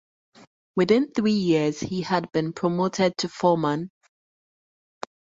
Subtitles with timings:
[0.75, 3.91] Within three years he had been promoted to foreman.